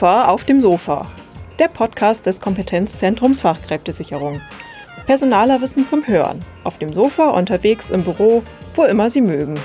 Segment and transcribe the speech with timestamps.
[0.00, 1.06] Skofa auf dem Sofa,
[1.58, 4.40] der Podcast des Kompetenzzentrums Fachkräftesicherung.
[5.04, 8.42] Personaler Wissen zum Hören, auf dem Sofa, unterwegs, im Büro,
[8.74, 9.60] wo immer Sie mögen.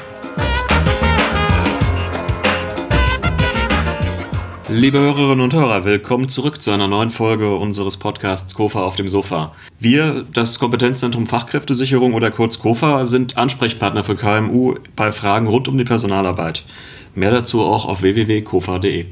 [4.67, 9.08] Liebe Hörerinnen und Hörer, willkommen zurück zu einer neuen Folge unseres Podcasts Kofa auf dem
[9.08, 9.54] Sofa.
[9.79, 15.78] Wir, das Kompetenzzentrum Fachkräftesicherung oder kurz Kofa, sind Ansprechpartner für KMU bei Fragen rund um
[15.78, 16.66] die Personalarbeit.
[17.13, 19.05] Mehr dazu auch auf www.kofa.de.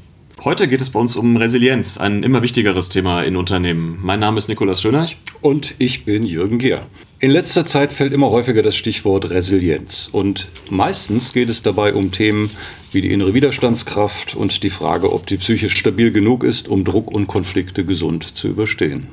[0.46, 4.00] Heute geht es bei uns um Resilienz, ein immer wichtigeres Thema in Unternehmen.
[4.02, 5.16] Mein Name ist Nikolaus Schöneich.
[5.40, 6.86] Und ich bin Jürgen Gehr.
[7.22, 10.10] In letzter Zeit fällt immer häufiger das Stichwort Resilienz.
[10.12, 12.52] Und meistens geht es dabei um Themen
[12.92, 17.10] wie die innere Widerstandskraft und die Frage, ob die Psyche stabil genug ist, um Druck
[17.10, 19.08] und Konflikte gesund zu überstehen.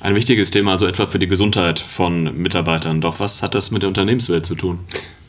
[0.00, 3.02] Ein wichtiges Thema, also etwa für die Gesundheit von Mitarbeitern.
[3.02, 4.78] Doch was hat das mit der Unternehmenswelt zu tun?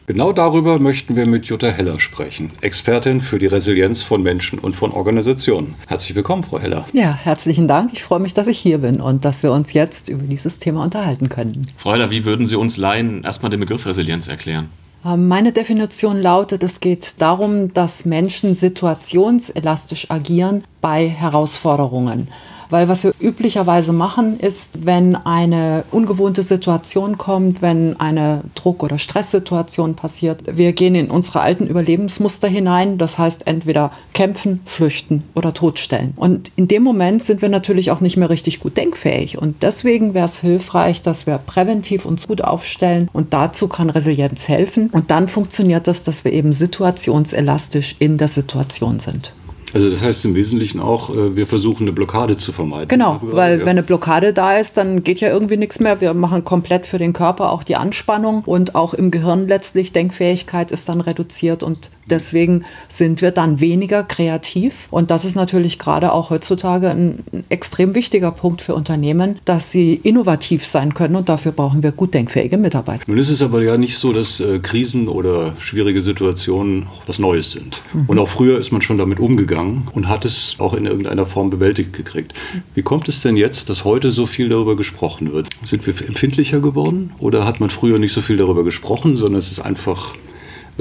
[0.08, 4.76] Genau darüber möchten wir mit Jutta Heller sprechen, Expertin für die Resilienz von Menschen und
[4.76, 5.76] von Organisationen.
[5.88, 6.86] Herzlich willkommen, Frau Heller.
[6.92, 7.92] Ja, herzlichen Dank.
[7.94, 10.84] Ich freue mich, dass ich hier bin und dass wir uns jetzt über dieses Thema
[10.84, 11.68] unterhalten können.
[11.78, 14.70] Frau Heller, wie würden Sie uns Laien erstmal den Begriff Resilienz erklären?
[15.06, 22.28] Ähm, meine Definition lautet, es geht darum, dass Menschen situationselastisch agieren bei Herausforderungen.
[22.72, 28.98] Weil was wir üblicherweise machen, ist, wenn eine ungewohnte Situation kommt, wenn eine Druck- oder
[28.98, 32.98] Stresssituation passiert, wir gehen in unsere alten Überlebensmuster hinein.
[32.98, 36.14] Das heißt, entweder kämpfen, flüchten oder totstellen.
[36.16, 39.38] Und in dem Moment sind wir natürlich auch nicht mehr richtig gut denkfähig.
[39.38, 43.10] Und deswegen wäre es hilfreich, dass wir präventiv uns gut aufstellen.
[43.12, 44.90] Und dazu kann Resilienz helfen.
[44.92, 49.34] Und dann funktioniert das, dass wir eben situationselastisch in der Situation sind.
[49.74, 52.88] Also das heißt im Wesentlichen auch, äh, wir versuchen eine Blockade zu vermeiden.
[52.88, 53.66] Genau, weil ja.
[53.66, 56.02] wenn eine Blockade da ist, dann geht ja irgendwie nichts mehr.
[56.02, 60.72] Wir machen komplett für den Körper auch die Anspannung und auch im Gehirn letztlich Denkfähigkeit
[60.72, 64.88] ist dann reduziert und deswegen sind wir dann weniger kreativ.
[64.92, 69.94] Und das ist natürlich gerade auch heutzutage ein extrem wichtiger Punkt für Unternehmen, dass sie
[69.94, 73.04] innovativ sein können und dafür brauchen wir gut denkfähige Mitarbeiter.
[73.08, 77.52] Nun ist es aber ja nicht so, dass äh, Krisen oder schwierige Situationen was Neues
[77.52, 77.82] sind.
[77.94, 78.06] Mhm.
[78.08, 81.50] Und auch früher ist man schon damit umgegangen und hat es auch in irgendeiner Form
[81.50, 82.34] bewältigt gekriegt.
[82.76, 85.50] Wie kommt es denn jetzt, dass heute so viel darüber gesprochen wird?
[85.64, 89.52] Sind wir empfindlicher geworden oder hat man früher nicht so viel darüber gesprochen, sondern es
[89.52, 90.14] ist einfach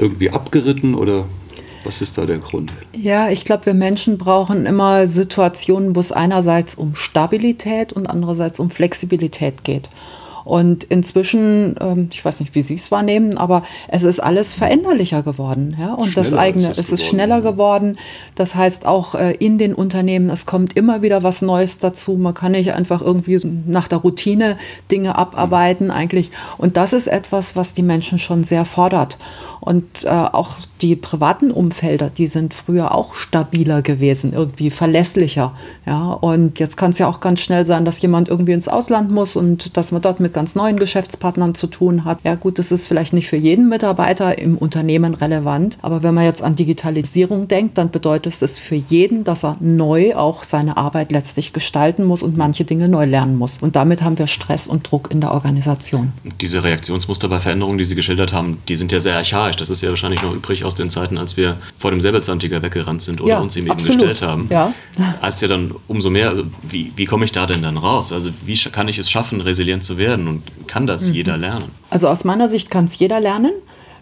[0.01, 1.25] irgendwie abgeritten oder
[1.83, 2.71] was ist da der Grund?
[2.95, 8.59] Ja, ich glaube, wir Menschen brauchen immer Situationen, wo es einerseits um Stabilität und andererseits
[8.59, 9.89] um Flexibilität geht.
[10.43, 15.23] Und inzwischen, ähm, ich weiß nicht, wie Sie es wahrnehmen, aber es ist alles veränderlicher
[15.23, 15.75] geworden.
[15.79, 15.93] Ja?
[15.93, 17.97] Und schneller das eigene, ist es, es ist schneller geworden.
[18.35, 22.17] Das heißt auch äh, in den Unternehmen, es kommt immer wieder was Neues dazu.
[22.17, 24.57] Man kann nicht einfach irgendwie nach der Routine
[24.91, 25.91] Dinge abarbeiten mhm.
[25.91, 26.31] eigentlich.
[26.57, 29.17] Und das ist etwas, was die Menschen schon sehr fordert.
[29.59, 35.53] Und äh, auch die privaten Umfelder, die sind früher auch stabiler gewesen, irgendwie verlässlicher.
[35.85, 36.13] Ja?
[36.13, 39.35] Und jetzt kann es ja auch ganz schnell sein, dass jemand irgendwie ins Ausland muss
[39.35, 42.19] und dass man dort mit ganz neuen Geschäftspartnern zu tun hat.
[42.23, 46.25] Ja gut, das ist vielleicht nicht für jeden Mitarbeiter im Unternehmen relevant, aber wenn man
[46.25, 51.11] jetzt an Digitalisierung denkt, dann bedeutet es für jeden, dass er neu auch seine Arbeit
[51.11, 53.57] letztlich gestalten muss und manche Dinge neu lernen muss.
[53.61, 56.13] Und damit haben wir Stress und Druck in der Organisation.
[56.39, 59.55] Diese Reaktionsmuster bei Veränderungen, die Sie geschildert haben, die sind ja sehr archaisch.
[59.55, 63.01] Das ist ja wahrscheinlich noch übrig aus den Zeiten, als wir vor dem Säbelzahntiger weggerannt
[63.01, 64.01] sind oder ja, uns ihm eben absolut.
[64.01, 64.47] gestellt haben.
[64.49, 64.73] Ja.
[65.21, 68.11] Heißt ja dann umso mehr, also wie, wie komme ich da denn dann raus?
[68.11, 70.20] Also wie kann ich es schaffen, resilient zu werden?
[70.21, 71.15] Werden und kann das mhm.
[71.15, 71.71] jeder lernen?
[71.89, 73.51] Also aus meiner Sicht kann es jeder lernen.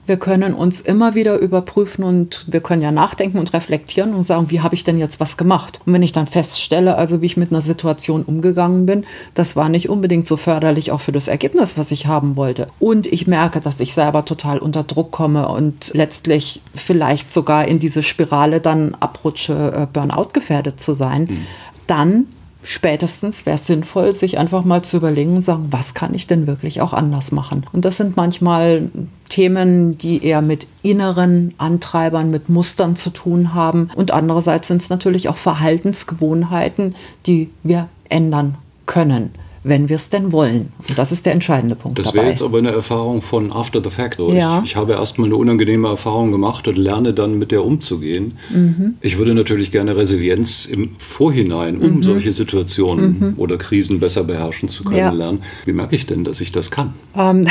[0.05, 4.49] Wir können uns immer wieder überprüfen und wir können ja nachdenken und reflektieren und sagen,
[4.49, 5.81] wie habe ich denn jetzt was gemacht?
[5.85, 9.69] Und wenn ich dann feststelle, also wie ich mit einer Situation umgegangen bin, das war
[9.69, 12.69] nicht unbedingt so förderlich auch für das Ergebnis, was ich haben wollte.
[12.79, 17.77] Und ich merke, dass ich selber total unter Druck komme und letztlich vielleicht sogar in
[17.77, 21.45] diese Spirale dann abrutsche, äh, Burnout gefährdet zu sein, mhm.
[21.85, 22.25] dann
[22.63, 26.47] spätestens wäre es sinnvoll, sich einfach mal zu überlegen und sagen, was kann ich denn
[26.47, 27.65] wirklich auch anders machen?
[27.71, 28.91] Und das sind manchmal
[29.29, 33.89] Themen, die eher mit inneren Antreibern, mit Mustern zu tun haben.
[33.95, 36.95] Und andererseits sind es natürlich auch Verhaltensgewohnheiten,
[37.25, 38.55] die wir ändern
[38.85, 39.33] können
[39.69, 40.71] wenn wir es denn wollen.
[40.87, 41.99] Und das ist der entscheidende Punkt.
[41.99, 44.19] Das wäre jetzt aber eine Erfahrung von after the fact.
[44.19, 44.59] Ja.
[44.63, 48.33] Ich, ich, habe erstmal eine unangenehme Erfahrung gemacht und lerne dann mit der umzugehen.
[48.49, 48.95] Mhm.
[49.01, 52.03] Ich würde natürlich gerne Resilienz im Vorhinein, um mhm.
[52.03, 53.33] solche Situationen mhm.
[53.37, 55.11] oder Krisen besser beherrschen zu können, ja.
[55.11, 55.43] lernen.
[55.65, 56.93] Wie merke ich denn, dass ich das kann?
[57.15, 57.47] Ähm,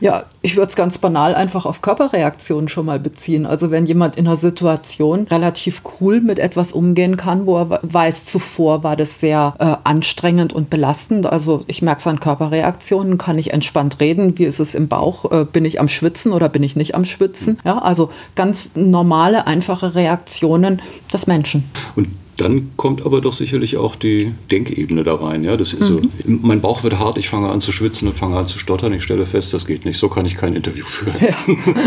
[0.00, 3.46] ja, ich würde es ganz banal einfach auf Körperreaktionen schon mal beziehen.
[3.46, 8.24] Also wenn jemand in einer Situation relativ cool mit etwas umgehen kann, wo er weiß,
[8.24, 11.26] zuvor war das sehr äh, anstrengend und belastend.
[11.26, 15.30] Also ich merke es an Körperreaktionen, kann ich entspannt reden, wie ist es im Bauch,
[15.30, 17.58] äh, bin ich am Schwitzen oder bin ich nicht am Schwitzen.
[17.64, 20.82] Ja, also ganz normale, einfache Reaktionen
[21.12, 21.64] des Menschen.
[21.96, 25.44] Und Dann kommt aber doch sicherlich auch die Denkebene da rein.
[25.44, 25.56] Ja?
[25.56, 26.02] Das ist mhm.
[26.02, 28.92] so, mein Bauch wird hart, ich fange an zu schwitzen und fange an zu stottern.
[28.92, 29.98] Ich stelle fest, das geht nicht.
[29.98, 31.14] So kann ich kein Interview führen.
[31.20, 31.36] Ja,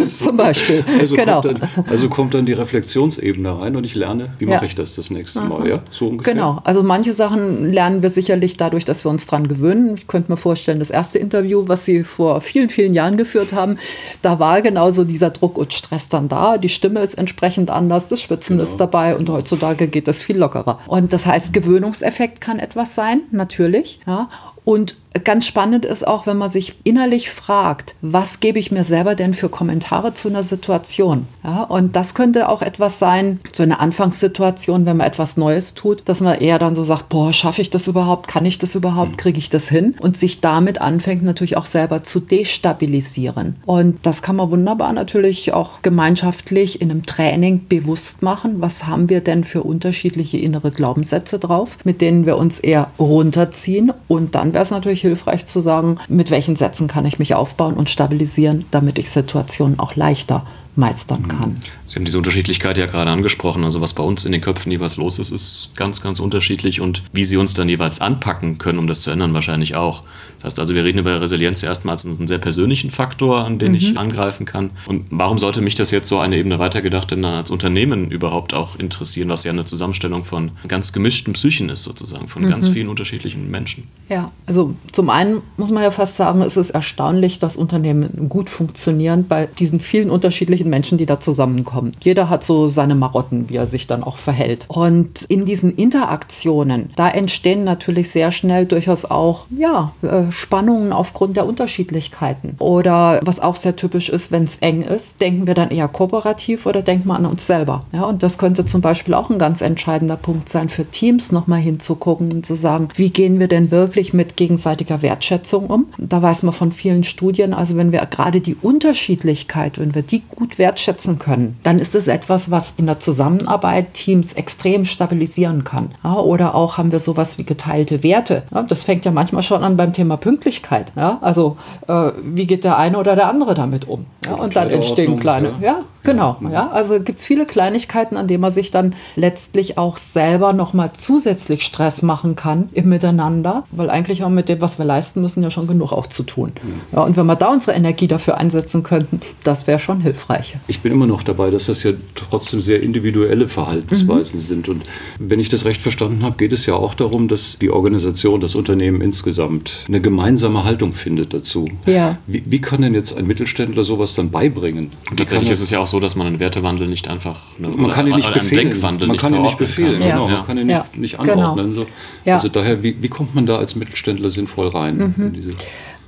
[0.06, 0.26] so.
[0.26, 0.84] Zum Beispiel.
[1.00, 1.42] Also, genau.
[1.42, 4.56] kommt dann, also kommt dann die Reflexionsebene rein und ich lerne, wie ja.
[4.56, 5.50] mache ich das das nächste mhm.
[5.50, 5.68] Mal.
[5.68, 5.80] Ja?
[5.92, 6.34] So ungefähr.
[6.34, 6.62] Genau.
[6.64, 9.96] Also manche Sachen lernen wir sicherlich dadurch, dass wir uns dran gewöhnen.
[9.96, 13.78] Ich könnte mir vorstellen, das erste Interview, was Sie vor vielen, vielen Jahren geführt haben,
[14.22, 16.58] da war genauso dieser Druck und Stress dann da.
[16.58, 18.64] Die Stimme ist entsprechend anders, das Schwitzen genau.
[18.64, 20.80] ist dabei und heutzutage geht das viel lockerer.
[20.88, 24.00] Und das heißt, Gewöhnungseffekt kann etwas sein, natürlich.
[24.06, 24.30] Ja.
[24.64, 29.16] Und ganz spannend ist auch, wenn man sich innerlich fragt, was gebe ich mir selber
[29.16, 31.28] denn für Kommentare zu einer Situation?
[31.44, 36.04] Ja, und das könnte auch etwas sein, so eine Anfangssituation, wenn man etwas Neues tut,
[36.06, 38.28] dass man eher dann so sagt, boah, schaffe ich das überhaupt?
[38.28, 39.12] Kann ich das überhaupt?
[39.12, 39.18] Mhm.
[39.18, 39.96] Kriege ich das hin?
[40.00, 43.56] Und sich damit anfängt natürlich auch selber zu destabilisieren.
[43.66, 48.62] Und das kann man wunderbar natürlich auch gemeinschaftlich in einem Training bewusst machen.
[48.62, 53.92] Was haben wir denn für unterschiedliche innere Glaubenssätze drauf, mit denen wir uns eher runterziehen
[54.08, 57.76] und dann wäre es natürlich hilfreich zu sagen, mit welchen Sätzen kann ich mich aufbauen
[57.76, 60.46] und stabilisieren, damit ich Situationen auch leichter
[60.78, 61.28] meistern mhm.
[61.28, 61.58] kann.
[61.86, 63.64] Sie haben diese Unterschiedlichkeit ja gerade angesprochen.
[63.64, 67.04] Also was bei uns in den Köpfen jeweils los ist, ist ganz, ganz unterschiedlich und
[67.14, 70.04] wie Sie uns dann jeweils anpacken können, um das zu ändern, wahrscheinlich auch.
[70.38, 73.72] Das heißt also, wir reden über Resilienz erstmal als einen sehr persönlichen Faktor, an den
[73.72, 73.78] mhm.
[73.78, 74.70] ich angreifen kann.
[74.86, 78.78] Und warum sollte mich das jetzt so eine Ebene weitergedacht denn als Unternehmen überhaupt auch
[78.78, 82.50] interessieren, was ja eine Zusammenstellung von ganz gemischten Psychen ist sozusagen, von mhm.
[82.50, 83.86] ganz vielen unterschiedlichen Menschen?
[84.10, 88.50] Ja, also zum einen muss man ja fast sagen, es ist erstaunlich, dass Unternehmen gut
[88.50, 91.94] funktionieren bei diesen vielen unterschiedlichen den Menschen, die da zusammenkommen.
[92.02, 94.66] Jeder hat so seine Marotten, wie er sich dann auch verhält.
[94.68, 101.38] Und in diesen Interaktionen, da entstehen natürlich sehr schnell durchaus auch ja, äh, Spannungen aufgrund
[101.38, 102.56] der Unterschiedlichkeiten.
[102.60, 106.66] Oder was auch sehr typisch ist, wenn es eng ist, denken wir dann eher kooperativ
[106.66, 107.86] oder denken wir an uns selber.
[107.94, 111.60] Ja, und das könnte zum Beispiel auch ein ganz entscheidender Punkt sein für Teams, nochmal
[111.60, 115.88] hinzugucken und zu sagen, wie gehen wir denn wirklich mit gegenseitiger Wertschätzung um?
[115.98, 120.24] Da weiß man von vielen Studien, also wenn wir gerade die Unterschiedlichkeit, wenn wir die
[120.30, 125.92] gut wertschätzen können, dann ist es etwas, was in der Zusammenarbeit Teams extrem stabilisieren kann.
[126.04, 128.44] Ja, oder auch haben wir sowas wie geteilte Werte.
[128.54, 130.92] Ja, das fängt ja manchmal schon an beim Thema Pünktlichkeit.
[130.96, 131.58] Ja, also
[131.88, 134.06] äh, wie geht der eine oder der andere damit um?
[134.36, 135.54] und dann entstehen kleine.
[135.62, 136.38] Ja, genau.
[136.52, 140.92] Ja, also gibt es viele Kleinigkeiten, an denen man sich dann letztlich auch selber nochmal
[140.96, 145.22] zusätzlich Stress machen kann im Miteinander, weil eigentlich haben wir mit dem, was wir leisten
[145.22, 146.54] müssen, ja schon genug auch zu tun.
[146.64, 146.82] Mhm.
[146.96, 150.56] Ja, und wenn wir da unsere Energie dafür einsetzen könnten, das wäre schon hilfreich.
[150.68, 154.44] Ich bin immer noch dabei, dass das ja trotzdem sehr individuelle Verhaltensweisen mhm.
[154.44, 154.70] sind.
[154.70, 154.84] Und
[155.20, 158.56] wenn ich das recht verstanden habe, geht es ja auch darum, dass die Organisation, das
[158.56, 161.68] Unternehmen insgesamt eine gemeinsame Haltung findet dazu.
[161.86, 162.18] Ja.
[162.28, 164.92] Wie, wie kann denn jetzt ein Mittelständler sowas dann beibringen?
[165.10, 167.92] Und tatsächlich ist es ja auch so, dass man einen Wertewandel nicht einfach eine, man
[167.92, 168.70] kann ihn nicht befehlen.
[168.70, 170.10] Denkwandel man nicht kann ihn nicht befehlen, kann.
[170.10, 170.30] genau.
[170.30, 170.38] Ja.
[170.38, 171.34] Man kann ihn nicht, nicht genau.
[171.34, 171.74] anordnen.
[171.74, 171.86] Genau.
[172.26, 172.32] So.
[172.32, 175.14] Also daher, wie, wie kommt man da als Mittelständler sinnvoll rein?
[175.16, 175.52] Mhm.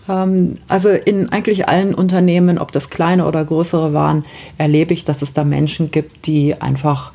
[0.10, 4.24] Ähm, also in eigentlich allen Unternehmen, ob das kleine oder größere waren,
[4.58, 7.12] erlebe ich, dass es da Menschen gibt, die einfach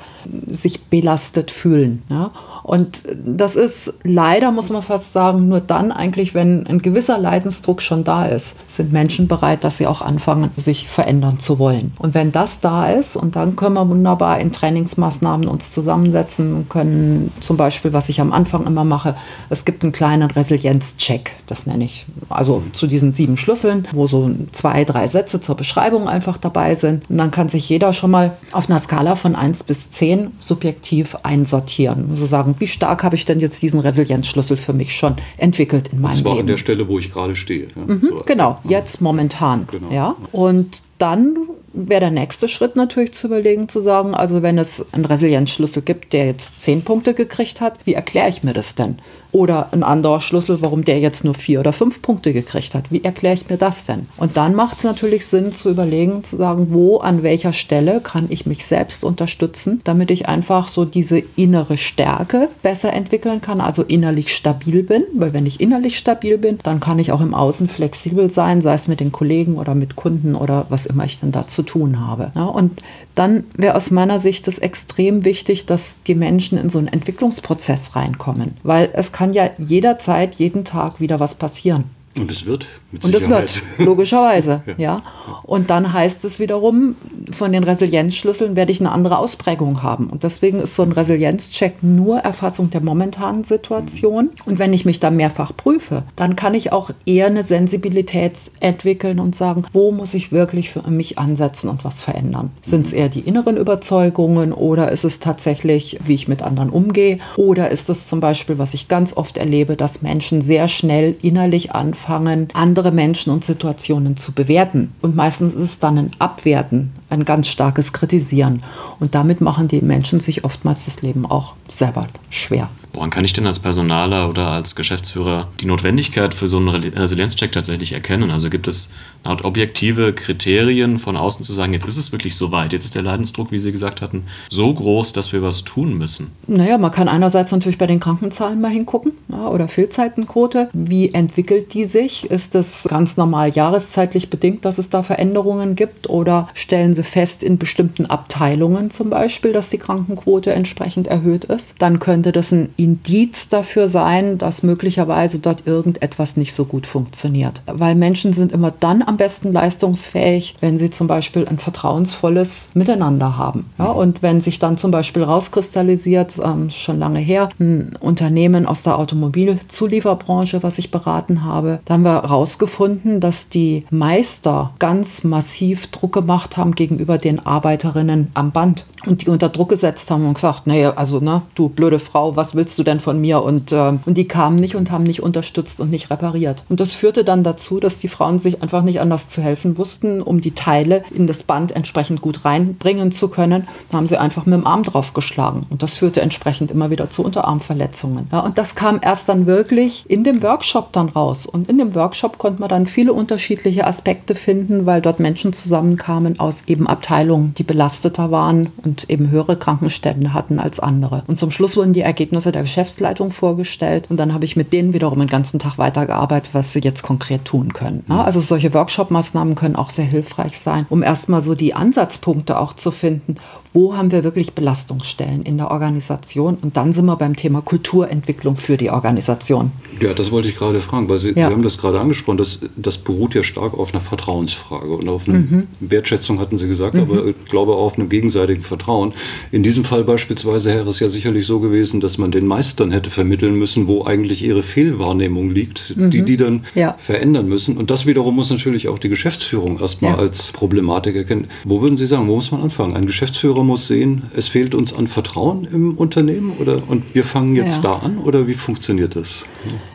[0.48, 2.02] sich belastet fühlen.
[2.08, 2.30] Ja?
[2.62, 7.82] Und das ist leider, muss man fast sagen, nur dann eigentlich, wenn ein gewisser Leidensdruck
[7.82, 11.92] schon da ist, sind Menschen bereit, dass sie auch anfangen, sich verändern zu wollen.
[11.98, 17.32] Und wenn das da ist, und dann können wir wunderbar in Trainingsmaßnahmen uns zusammensetzen, können
[17.40, 19.14] zum Beispiel, was ich am Anfang immer mache,
[19.50, 24.30] es gibt einen kleinen Resilienzcheck, das nenne ich, also zu diesen sieben Schlüsseln, wo so
[24.52, 27.08] zwei, drei Sätze zur Beschreibung einfach dabei sind.
[27.10, 31.16] Und dann kann sich jeder schon mal auf einer Skala von 1 bis 10 subjektiv
[31.22, 32.10] einsortieren.
[32.10, 36.00] Also sagen, wie stark habe ich denn jetzt diesen Resilienzschlüssel für mich schon entwickelt in
[36.00, 36.26] meinem Leben?
[36.26, 37.68] Und zwar an der Stelle, wo ich gerade stehe.
[37.76, 37.94] Ja.
[37.94, 39.66] Mhm, genau, jetzt momentan.
[39.70, 39.92] Genau.
[39.92, 40.16] Ja.
[40.32, 41.36] Und dann
[41.74, 46.12] wäre der nächste Schritt natürlich zu überlegen, zu sagen, also wenn es einen Resilienzschlüssel gibt,
[46.12, 48.96] der jetzt zehn Punkte gekriegt hat, wie erkläre ich mir das denn?
[49.32, 52.92] Oder ein anderer Schlüssel, warum der jetzt nur vier oder fünf Punkte gekriegt hat.
[52.92, 54.06] Wie erkläre ich mir das denn?
[54.16, 58.26] Und dann macht es natürlich Sinn zu überlegen, zu sagen, wo, an welcher Stelle kann
[58.28, 63.82] ich mich selbst unterstützen, damit ich einfach so diese innere Stärke besser entwickeln kann, also
[63.82, 65.02] innerlich stabil bin.
[65.14, 68.74] Weil wenn ich innerlich stabil bin, dann kann ich auch im Außen flexibel sein, sei
[68.74, 72.00] es mit den Kollegen oder mit Kunden oder was immer ich dann da zu tun
[72.00, 72.32] habe.
[72.34, 72.82] Ja, und
[73.14, 77.96] dann wäre aus meiner Sicht es extrem wichtig, dass die Menschen in so einen Entwicklungsprozess
[77.96, 81.84] reinkommen, weil es kann ja jederzeit, jeden Tag wieder was passieren.
[82.16, 85.02] Und es wird mit Und es wird, logischerweise, ja.
[85.42, 86.94] Und dann heißt es wiederum,
[87.32, 90.10] von den Resilienzschlüsseln werde ich eine andere Ausprägung haben.
[90.10, 94.30] Und deswegen ist so ein Resilienzcheck nur Erfassung der momentanen Situation.
[94.44, 99.18] Und wenn ich mich da mehrfach prüfe, dann kann ich auch eher eine Sensibilität entwickeln
[99.18, 102.52] und sagen, wo muss ich wirklich für mich ansetzen und was verändern?
[102.62, 107.18] Sind es eher die inneren Überzeugungen oder ist es tatsächlich, wie ich mit anderen umgehe?
[107.36, 111.72] Oder ist es zum Beispiel, was ich ganz oft erlebe, dass Menschen sehr schnell innerlich
[112.04, 114.92] anfangen, andere Menschen und Situationen zu bewerten.
[115.00, 118.62] Und meistens ist es dann ein Abwerten, ein ganz starkes Kritisieren.
[119.00, 122.68] Und damit machen die Menschen sich oftmals das Leben auch selber schwer.
[122.92, 126.92] Woran kann ich denn als Personaler oder als Geschäftsführer die Notwendigkeit für so einen Re-
[126.94, 128.30] Resilienzcheck tatsächlich erkennen?
[128.30, 128.90] Also gibt es
[129.24, 132.94] Art objektive Kriterien von außen zu sagen, jetzt ist es wirklich so weit, jetzt ist
[132.94, 136.32] der Leidensdruck, wie Sie gesagt hatten, so groß, dass wir was tun müssen?
[136.46, 140.68] Naja, man kann einerseits natürlich bei den Krankenzahlen mal hingucken ja, oder Fehlzeitenquote.
[140.72, 142.30] Wie entwickelt die sich?
[142.30, 146.08] Ist es ganz normal jahreszeitlich bedingt, dass es da Veränderungen gibt?
[146.08, 151.76] Oder stellen Sie fest in bestimmten Abteilungen zum Beispiel, dass die Krankenquote entsprechend erhöht ist?
[151.78, 157.62] Dann könnte das ein Indiz dafür sein, dass möglicherweise dort irgendetwas nicht so gut funktioniert.
[157.66, 163.36] Weil Menschen sind immer dann am besten leistungsfähig, wenn sie zum Beispiel ein vertrauensvolles Miteinander
[163.36, 163.66] haben.
[163.78, 168.82] Ja, und wenn sich dann zum Beispiel rauskristallisiert, ähm, schon lange her, ein Unternehmen aus
[168.82, 175.88] der Automobilzulieferbranche, was ich beraten habe, da haben wir herausgefunden, dass die Meister ganz massiv
[175.88, 180.34] Druck gemacht haben gegenüber den Arbeiterinnen am Band und die unter Druck gesetzt haben und
[180.34, 183.42] gesagt, nee, also ne, du blöde Frau, was willst du denn von mir?
[183.42, 186.64] Und, äh, und die kamen nicht und haben nicht unterstützt und nicht repariert.
[186.68, 190.22] Und das führte dann dazu, dass die Frauen sich einfach nicht anders zu helfen wussten,
[190.22, 193.68] um die Teile in das Band entsprechend gut reinbringen zu können.
[193.90, 195.66] Da haben sie einfach mit dem Arm draufgeschlagen.
[195.68, 198.28] Und das führte entsprechend immer wieder zu Unterarmverletzungen.
[198.32, 201.44] Ja, und das kam erst dann wirklich in dem Workshop dann raus.
[201.46, 206.40] Und in dem Workshop konnte man dann viele unterschiedliche Aspekte finden, weil dort Menschen zusammenkamen
[206.40, 211.24] aus eben Abteilungen, die belasteter waren und eben höhere Krankenstände hatten als andere.
[211.26, 214.94] Und zum Schluss wurden die Ergebnisse der Geschäftsleitung vorgestellt und dann habe ich mit denen
[214.94, 218.04] wiederum den ganzen Tag weitergearbeitet, was sie jetzt konkret tun können.
[218.08, 222.74] Ja, also solche Workshop-Maßnahmen können auch sehr hilfreich sein, um erstmal so die Ansatzpunkte auch
[222.74, 223.36] zu finden,
[223.74, 228.56] wo haben wir wirklich Belastungsstellen in der Organisation und dann sind wir beim Thema Kulturentwicklung
[228.56, 229.72] für die Organisation.
[230.00, 231.48] Ja, das wollte ich gerade fragen, weil Sie, Ja.
[231.48, 232.38] Sie haben das gerade angesprochen.
[232.38, 235.66] Das, das beruht ja stark auf einer Vertrauensfrage und auf einer Mhm.
[235.80, 239.12] Wertschätzung, hatten Sie gesagt, aber ich glaube auch auf einem gegenseitigen Vertrauen.
[239.50, 243.10] In diesem Fall beispielsweise wäre es ja sicherlich so gewesen, dass man den Meistern hätte
[243.10, 246.60] vermitteln müssen, wo eigentlich ihre Fehlwahrnehmung liegt, die die dann Mhm.
[246.76, 246.94] Ja.
[246.98, 247.76] verändern müssen.
[247.76, 250.18] Und das wiederum muss natürlich auch die Geschäftsführung erstmal Ja.
[250.18, 251.48] als Problematik erkennen.
[251.64, 252.94] Wo würden Sie sagen, wo muss man anfangen?
[252.94, 257.56] Ein Geschäftsführer muss sehen, es fehlt uns an Vertrauen im Unternehmen oder und wir fangen
[257.56, 257.82] jetzt Ja.
[257.82, 259.44] da an oder wie funktioniert das?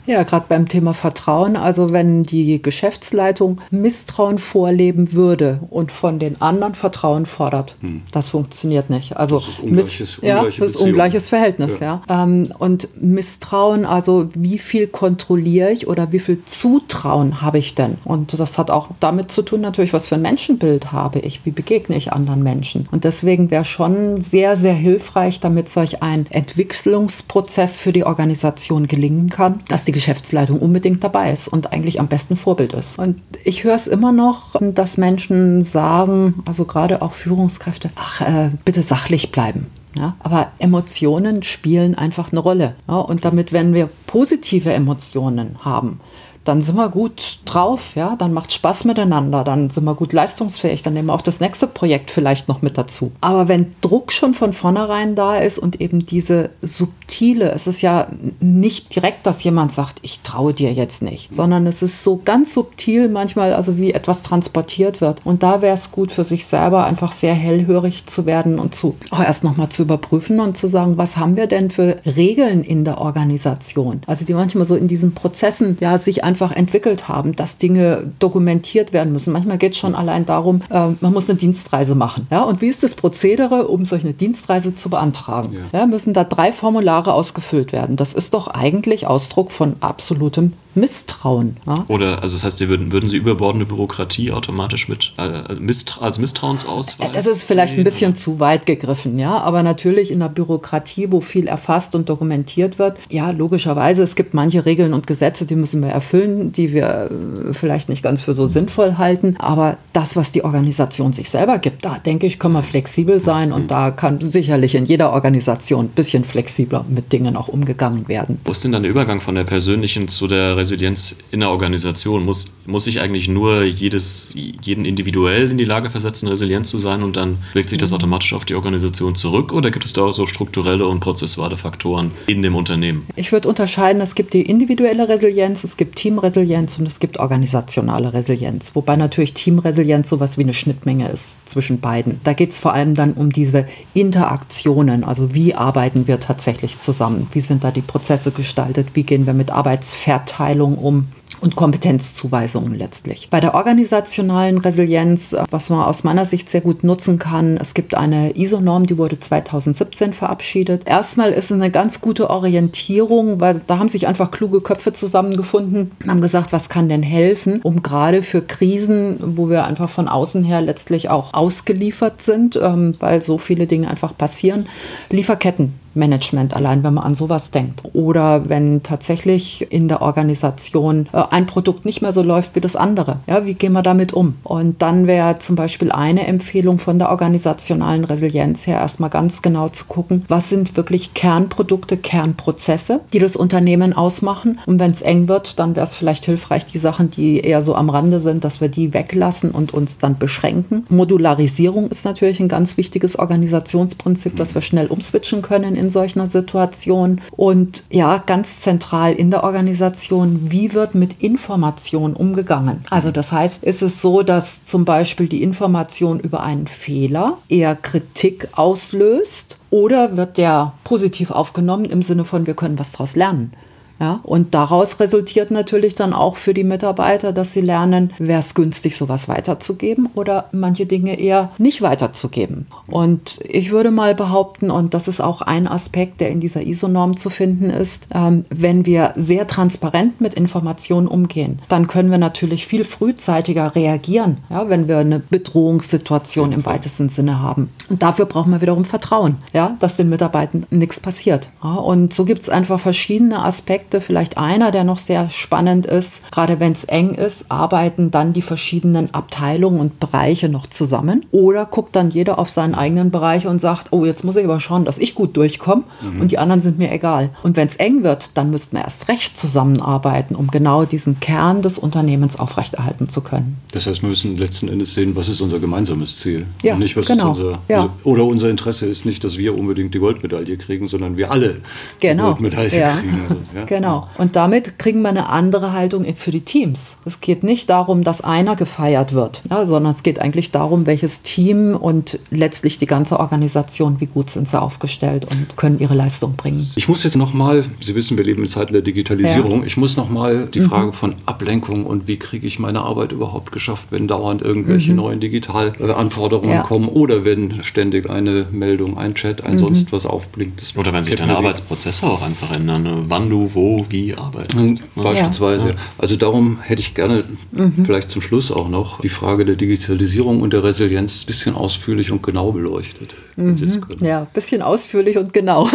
[0.05, 6.41] Ja, gerade beim Thema Vertrauen, also wenn die Geschäftsleitung Misstrauen vorleben würde und von den
[6.41, 7.75] anderen Vertrauen fordert,
[8.11, 9.15] das funktioniert nicht.
[9.17, 9.45] Also Hm.
[9.45, 12.01] Das ist ungleiches- Miss- ja, das ungleiches Verhältnis, ja.
[12.09, 17.97] Ähm, und Misstrauen, also wie viel kontrolliere ich oder wie viel Zutrauen habe ich denn?
[18.03, 21.51] Und das hat auch damit zu tun natürlich, was für ein Menschenbild habe ich, wie
[21.51, 22.87] begegne ich anderen Menschen.
[22.91, 29.29] Und deswegen wäre schon sehr, sehr hilfreich, damit solch ein Entwicklungsprozess für die Organisation gelingen
[29.29, 32.97] kann, dass die Geschäftsleitung unbedingt dabei ist und eigentlich am besten Vorbild ist.
[32.99, 38.49] Und ich höre es immer noch, dass Menschen sagen, also gerade auch Führungskräfte, ach, äh,
[38.65, 39.67] bitte sachlich bleiben.
[39.95, 42.75] Ja, aber Emotionen spielen einfach eine Rolle.
[42.87, 45.99] Ja, und damit, wenn wir positive Emotionen haben,
[46.43, 50.83] dann sind wir gut drauf, ja, dann macht Spaß miteinander, dann sind wir gut leistungsfähig,
[50.83, 53.11] dann nehmen wir auch das nächste Projekt vielleicht noch mit dazu.
[53.21, 58.07] Aber wenn Druck schon von vornherein da ist und eben diese subtile, es ist ja
[58.39, 62.53] nicht direkt, dass jemand sagt, ich traue dir jetzt nicht, sondern es ist so ganz
[62.53, 65.25] subtil manchmal, also wie etwas transportiert wird.
[65.25, 68.95] Und da wäre es gut für sich selber einfach sehr hellhörig zu werden und zu
[69.11, 72.85] auch erst nochmal zu überprüfen und zu sagen, was haben wir denn für Regeln in
[72.85, 74.01] der Organisation?
[74.05, 78.93] Also die manchmal so in diesen Prozessen ja sich einfach entwickelt haben, dass Dinge dokumentiert
[78.93, 79.33] werden müssen.
[79.33, 82.27] Manchmal geht es schon allein darum, äh, man muss eine Dienstreise machen.
[82.29, 82.43] Ja?
[82.43, 85.55] Und wie ist das Prozedere, um solch eine Dienstreise zu beantragen?
[85.71, 85.85] Ja.
[85.85, 87.95] müssen da drei Formulare ausgefüllt werden.
[87.95, 91.57] Das ist doch eigentlich Ausdruck von absolutem Misstrauen.
[91.65, 91.85] Ja?
[91.87, 96.19] Oder, also das heißt, Sie würden, würden Sie überbordende Bürokratie automatisch mit äh, Mistra als
[96.19, 97.11] Misstrauensausweis?
[97.13, 97.83] Das ist vielleicht ein sehen?
[97.83, 99.39] bisschen zu weit gegriffen, ja.
[99.39, 104.33] Aber natürlich in der Bürokratie, wo viel erfasst und dokumentiert wird, ja, logischerweise, es gibt
[104.33, 106.19] manche Regeln und Gesetze, die müssen wir erfüllen.
[106.19, 109.35] erfüllen, die wir äh, vielleicht nicht ganz für so sinnvoll halten.
[109.39, 113.51] Aber das, was die Organisation sich selber gibt, da denke ich, können wir flexibel sein
[113.51, 118.39] und da kann sicherlich in jeder Organisation ein bisschen flexibler mit Dingen auch umgegangen werden.
[118.45, 122.25] Wo ist denn dann der Übergang von der persönlichen zu der Resilienz in der Organisation?
[122.25, 127.03] Muss, muss ich eigentlich nur jedes, jeden individuell in die Lage versetzen, resilient zu sein
[127.03, 129.53] und dann wirkt sich das automatisch auf die Organisation zurück?
[129.53, 133.05] Oder gibt es da auch so strukturelle und prozessuale Faktoren in dem Unternehmen?
[133.15, 138.13] Ich würde unterscheiden, es gibt die individuelle Resilienz, es gibt Teamresilienz und es gibt organisationale
[138.13, 138.75] Resilienz.
[138.75, 142.19] Wobei natürlich Teamresilienz sowas wie eine Schnittmenge ist zwischen beiden.
[142.23, 147.27] Da geht es vor allem dann um diese Interaktionen, also wie arbeiten wir tatsächlich zusammen,
[147.31, 151.07] wie sind da die Prozesse gestaltet, wie gehen wir mit Arbeitsverteilung um
[151.41, 153.29] und Kompetenzzuweisungen letztlich.
[153.29, 157.95] Bei der organisationalen Resilienz, was man aus meiner Sicht sehr gut nutzen kann, es gibt
[157.95, 160.87] eine ISO-Norm, die wurde 2017 verabschiedet.
[160.87, 165.91] Erstmal ist es eine ganz gute Orientierung, weil da haben sich einfach kluge Köpfe zusammengefunden
[166.03, 170.07] und haben gesagt, was kann denn helfen, um gerade für Krisen, wo wir einfach von
[170.07, 174.67] außen her letztlich auch ausgeliefert sind, ähm, weil so viele Dinge einfach passieren,
[175.09, 177.83] Lieferketten Management allein, wenn man an sowas denkt.
[177.93, 182.75] Oder wenn tatsächlich in der Organisation äh, ein Produkt nicht mehr so läuft wie das
[182.75, 183.19] andere.
[183.27, 184.35] Ja, wie gehen wir damit um?
[184.43, 189.69] Und dann wäre zum Beispiel eine Empfehlung von der organisationalen Resilienz her erstmal ganz genau
[189.69, 194.59] zu gucken, was sind wirklich Kernprodukte, Kernprozesse, die das Unternehmen ausmachen.
[194.65, 197.75] Und wenn es eng wird, dann wäre es vielleicht hilfreich, die Sachen, die eher so
[197.75, 200.85] am Rande sind, dass wir die weglassen und uns dann beschränken.
[200.89, 207.21] Modularisierung ist natürlich ein ganz wichtiges Organisationsprinzip, dass wir schnell umswitchen können in solcher Situation.
[207.31, 212.83] Und ja, ganz zentral in der Organisation, wie wird mit Information umgegangen?
[212.89, 217.75] Also das heißt, ist es so, dass zum Beispiel die Information über einen Fehler eher
[217.75, 223.53] Kritik auslöst oder wird der positiv aufgenommen im Sinne von, wir können was daraus lernen?
[223.99, 228.55] Ja, und daraus resultiert natürlich dann auch für die Mitarbeiter, dass sie lernen, wäre es
[228.55, 232.67] günstig, sowas weiterzugeben oder manche Dinge eher nicht weiterzugeben.
[232.87, 237.17] Und ich würde mal behaupten, und das ist auch ein Aspekt, der in dieser ISO-Norm
[237.17, 242.67] zu finden ist, ähm, wenn wir sehr transparent mit Informationen umgehen, dann können wir natürlich
[242.67, 247.69] viel frühzeitiger reagieren, ja, wenn wir eine Bedrohungssituation im weitesten Sinne haben.
[247.89, 251.49] Und dafür brauchen wir wiederum Vertrauen, ja, dass den Mitarbeitern nichts passiert.
[251.61, 254.01] Ja, und so gibt es einfach verschiedene Aspekte, Aspekte.
[254.01, 258.41] Vielleicht einer, der noch sehr spannend ist, gerade wenn es eng ist, arbeiten dann die
[258.41, 263.59] verschiedenen Abteilungen und Bereiche noch zusammen oder guckt dann jeder auf seinen eigenen Bereich und
[263.59, 266.21] sagt, oh, jetzt muss ich aber schauen, dass ich gut durchkomme mhm.
[266.21, 267.29] und die anderen sind mir egal.
[267.43, 271.61] Und wenn es eng wird, dann müssten wir erst recht zusammenarbeiten, um genau diesen Kern
[271.61, 273.57] des Unternehmens aufrechterhalten zu können.
[273.71, 276.45] Das heißt, wir müssen letzten Endes sehen, was ist unser gemeinsames Ziel.
[276.63, 277.31] Ja, und nicht, was genau.
[277.31, 277.81] ist unser, ja.
[277.81, 281.57] also, oder unser Interesse ist nicht, dass wir unbedingt die Goldmedaille kriegen, sondern wir alle
[281.99, 282.33] genau.
[282.33, 282.91] die Goldmedaille ja.
[282.91, 283.21] kriegen.
[283.55, 283.65] Ja?
[283.69, 283.78] Genau.
[284.17, 286.97] Und damit kriegen wir eine andere Haltung für die Teams.
[287.05, 291.21] Es geht nicht darum, dass einer gefeiert wird, ja, sondern es geht eigentlich darum, welches
[291.21, 296.35] Team und letztlich die ganze Organisation, wie gut sind sie aufgestellt und können ihre Leistung
[296.35, 296.69] bringen.
[296.75, 299.67] Ich muss jetzt nochmal, Sie wissen, wir leben in Zeiten der Digitalisierung, ja.
[299.67, 300.69] ich muss nochmal die mhm.
[300.69, 304.97] Frage von Ablenkung und wie kriege ich meine Arbeit überhaupt geschafft, wenn dauernd irgendwelche mhm.
[304.97, 306.63] neuen Digitalanforderungen ja.
[306.63, 309.59] kommen oder wenn ständig eine Meldung, ein Chat, ein mhm.
[309.59, 310.61] sonst was aufblinkt.
[310.75, 312.83] Oder wenn sich deine Arbeitsprozesse auch einfach ändern.
[312.83, 313.03] Ne?
[313.07, 314.81] Wann du wo, wie arbeitest.
[314.95, 315.69] Mhm, beispielsweise.
[315.69, 315.75] Ja.
[315.97, 317.85] Also darum hätte ich gerne mhm.
[317.85, 322.11] vielleicht zum Schluss auch noch die Frage der Digitalisierung und der Resilienz ein bisschen ausführlich
[322.11, 323.15] und genau beleuchtet.
[323.35, 323.83] Mhm.
[324.01, 325.69] Ja, ein bisschen ausführlich und genau.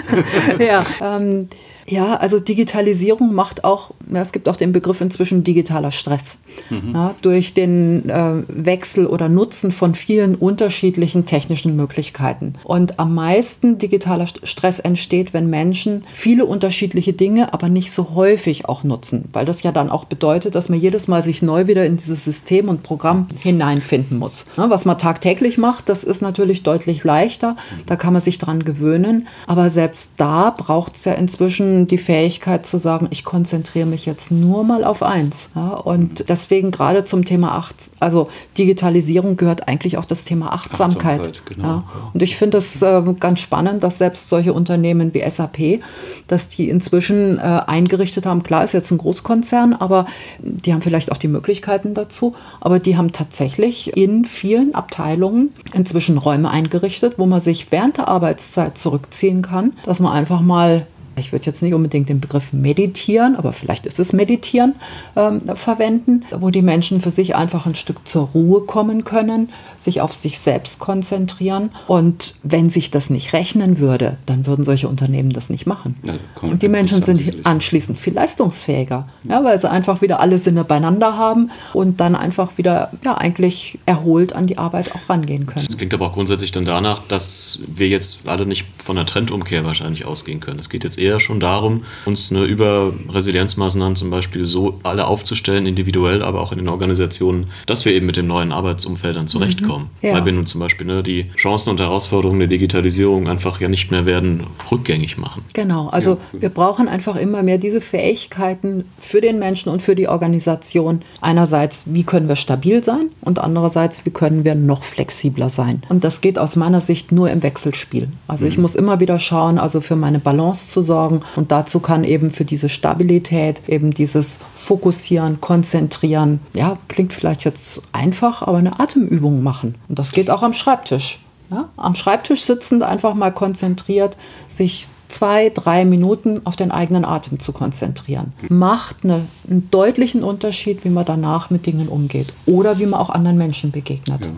[0.58, 1.48] ja, ähm,
[1.90, 6.38] ja, also Digitalisierung macht auch, ja, es gibt auch den Begriff inzwischen digitaler Stress.
[6.68, 6.92] Mhm.
[6.94, 12.52] Ja, durch den äh, Wechsel oder Nutzen von vielen unterschiedlichen technischen Möglichkeiten.
[12.64, 18.66] Und am meisten digitaler Stress entsteht, wenn Menschen viele unterschiedliche Dinge, aber nicht so häufig
[18.66, 19.24] auch nutzen.
[19.32, 22.24] Weil das ja dann auch bedeutet, dass man jedes Mal sich neu wieder in dieses
[22.24, 24.46] System und Programm hineinfinden muss.
[24.56, 27.56] Ja, was man tagtäglich macht, das ist natürlich deutlich leichter.
[27.86, 29.26] Da kann man sich dran gewöhnen.
[29.46, 34.30] Aber selbst da braucht es ja inzwischen die Fähigkeit zu sagen, ich konzentriere mich jetzt
[34.30, 35.50] nur mal auf eins.
[35.54, 41.20] Ja, und deswegen gerade zum Thema Acht, also Digitalisierung gehört eigentlich auch das Thema Achtsamkeit.
[41.20, 41.68] Achtsamkeit genau.
[41.68, 41.84] ja.
[42.12, 45.80] Und ich finde es äh, ganz spannend, dass selbst solche Unternehmen wie SAP,
[46.26, 48.42] dass die inzwischen äh, eingerichtet haben.
[48.42, 50.06] Klar, ist jetzt ein Großkonzern, aber
[50.38, 52.34] die haben vielleicht auch die Möglichkeiten dazu.
[52.60, 58.08] Aber die haben tatsächlich in vielen Abteilungen inzwischen Räume eingerichtet, wo man sich während der
[58.08, 60.86] Arbeitszeit zurückziehen kann, dass man einfach mal
[61.18, 64.74] ich würde jetzt nicht unbedingt den Begriff meditieren, aber vielleicht ist es meditieren,
[65.16, 70.00] ähm, verwenden, wo die Menschen für sich einfach ein Stück zur Ruhe kommen können, sich
[70.00, 71.70] auf sich selbst konzentrieren.
[71.86, 75.96] Und wenn sich das nicht rechnen würde, dann würden solche Unternehmen das nicht machen.
[76.04, 80.64] Ja, und die Menschen sind anschließend viel leistungsfähiger, ja, weil sie einfach wieder alle Sinne
[80.64, 85.66] beieinander haben und dann einfach wieder ja, eigentlich erholt an die Arbeit auch rangehen können.
[85.66, 89.64] Das klingt aber auch grundsätzlich dann danach, dass wir jetzt alle nicht von einer Trendumkehr
[89.64, 90.58] wahrscheinlich ausgehen können.
[90.58, 95.66] Es geht jetzt eher schon darum, uns eine über Resilienzmaßnahmen zum Beispiel so alle aufzustellen,
[95.66, 99.88] individuell, aber auch in den Organisationen, dass wir eben mit dem neuen Arbeitsumfeld dann zurechtkommen.
[100.00, 100.08] Mhm.
[100.08, 100.14] Ja.
[100.14, 103.90] Weil wir nun zum Beispiel ne, die Chancen und Herausforderungen der Digitalisierung einfach ja nicht
[103.90, 105.42] mehr werden rückgängig machen.
[105.54, 106.42] Genau, also ja.
[106.42, 111.02] wir brauchen einfach immer mehr diese Fähigkeiten für den Menschen und für die Organisation.
[111.20, 115.82] Einerseits, wie können wir stabil sein und andererseits, wie können wir noch flexibler sein.
[115.88, 118.08] Und das geht aus meiner Sicht nur im Wechselspiel.
[118.26, 118.50] Also mhm.
[118.50, 120.97] ich muss immer wieder schauen, also für meine Balance zu sorgen
[121.36, 127.82] und dazu kann eben für diese Stabilität eben dieses Fokussieren, Konzentrieren, ja, klingt vielleicht jetzt
[127.92, 129.76] einfach, aber eine Atemübung machen.
[129.88, 131.20] Und das geht auch am Schreibtisch.
[131.50, 131.68] Ja?
[131.76, 137.52] Am Schreibtisch sitzend einfach mal konzentriert sich zwei, drei Minuten auf den eigenen Atem zu
[137.52, 138.32] konzentrieren.
[138.48, 143.10] Macht eine, einen deutlichen Unterschied, wie man danach mit Dingen umgeht oder wie man auch
[143.10, 144.26] anderen Menschen begegnet.
[144.26, 144.30] Ja.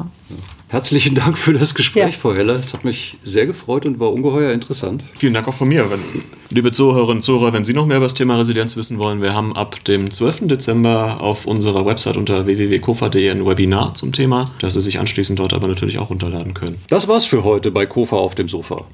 [0.00, 0.06] Ja.
[0.70, 2.20] Herzlichen Dank für das Gespräch, ja.
[2.20, 2.54] Frau Heller.
[2.54, 5.02] Es hat mich sehr gefreut und war ungeheuer interessant.
[5.16, 5.90] Vielen Dank auch von mir.
[5.90, 5.98] Wenn,
[6.50, 9.34] liebe Zuhörerinnen und Zuhörer, wenn Sie noch mehr über das Thema Resilienz wissen wollen, wir
[9.34, 10.46] haben ab dem 12.
[10.46, 15.54] Dezember auf unserer Website unter www.kofa.de ein Webinar zum Thema, das Sie sich anschließend dort
[15.54, 16.76] aber natürlich auch runterladen können.
[16.88, 18.84] Das war's für heute bei Kofa auf dem Sofa.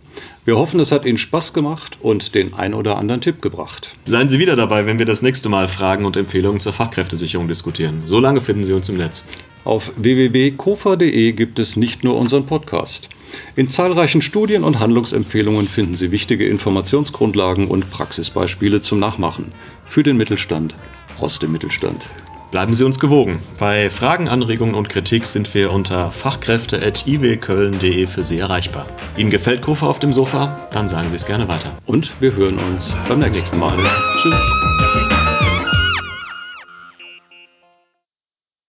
[0.47, 3.91] Wir hoffen, es hat Ihnen Spaß gemacht und den ein oder anderen Tipp gebracht.
[4.07, 8.01] Seien Sie wieder dabei, wenn wir das nächste Mal Fragen und Empfehlungen zur Fachkräftesicherung diskutieren.
[8.07, 9.25] So lange finden Sie uns im Netz.
[9.66, 13.09] Auf www.kofa.de gibt es nicht nur unseren Podcast.
[13.57, 19.50] In zahlreichen Studien und Handlungsempfehlungen finden Sie wichtige Informationsgrundlagen und Praxisbeispiele zum Nachmachen.
[19.85, 20.76] Für den Mittelstand,
[21.18, 22.09] aus dem Mittelstand.
[22.52, 23.40] Bleiben Sie uns gewogen.
[23.59, 28.87] Bei Fragen, Anregungen und Kritik sind wir unter fachkräfte.iwköln.de für Sie erreichbar.
[29.16, 30.68] Ihnen gefällt Kofa auf dem Sofa?
[30.70, 31.76] Dann sagen Sie es gerne weiter.
[31.87, 33.76] Und wir hören uns beim nächsten Mal.
[34.16, 34.76] Tschüss.